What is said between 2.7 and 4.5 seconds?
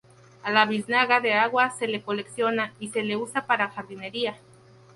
y se le usa para jardinería.